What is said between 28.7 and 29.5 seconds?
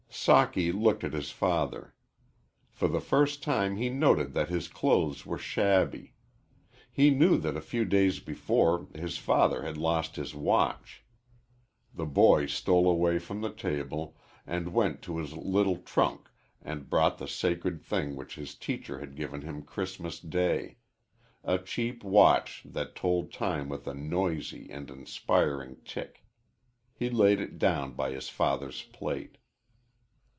plate.